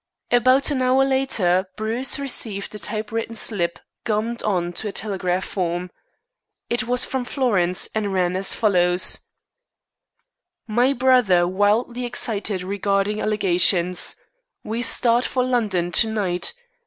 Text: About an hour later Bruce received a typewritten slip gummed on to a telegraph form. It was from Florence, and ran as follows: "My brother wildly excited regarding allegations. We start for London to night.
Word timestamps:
About 0.31 0.71
an 0.71 0.81
hour 0.81 1.05
later 1.05 1.67
Bruce 1.75 2.17
received 2.17 2.73
a 2.73 2.79
typewritten 2.79 3.35
slip 3.35 3.77
gummed 4.03 4.41
on 4.41 4.73
to 4.73 4.87
a 4.87 4.91
telegraph 4.91 5.45
form. 5.45 5.91
It 6.71 6.85
was 6.87 7.05
from 7.05 7.23
Florence, 7.23 7.87
and 7.93 8.11
ran 8.11 8.35
as 8.35 8.55
follows: 8.55 9.19
"My 10.65 10.93
brother 10.93 11.47
wildly 11.47 12.03
excited 12.05 12.63
regarding 12.63 13.21
allegations. 13.21 14.15
We 14.63 14.81
start 14.81 15.23
for 15.23 15.43
London 15.45 15.91
to 15.91 16.09
night. 16.11 16.55